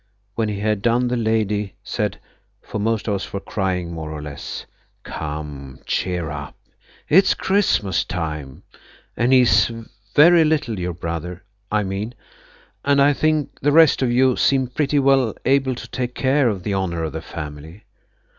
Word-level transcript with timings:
When 0.33 0.49
he 0.49 0.61
had 0.61 0.81
done 0.81 1.09
the 1.09 1.15
lady 1.15 1.75
said, 1.83 2.19
for 2.59 2.79
most 2.79 3.07
of 3.07 3.13
us 3.13 3.31
were 3.31 3.39
crying 3.39 3.93
more 3.93 4.09
or 4.11 4.19
less– 4.19 4.65
"Come, 5.03 5.77
cheer 5.85 6.31
up! 6.31 6.55
It's 7.07 7.35
Christmas 7.35 8.03
time, 8.03 8.63
and 9.15 9.31
he's 9.31 9.71
very 10.15 10.43
little–your 10.43 10.93
brother, 10.95 11.43
I 11.71 11.83
mean. 11.83 12.15
And 12.83 12.99
I 12.99 13.13
think 13.13 13.59
the 13.59 13.71
rest 13.71 14.01
of 14.01 14.11
you 14.11 14.35
seem 14.37 14.65
pretty 14.65 14.97
well 14.97 15.35
able 15.45 15.75
to 15.75 15.87
take 15.87 16.15
care 16.15 16.49
of 16.49 16.63
the 16.63 16.73
honour 16.73 17.03
of 17.03 17.13
the 17.13 17.21
family. 17.21 17.83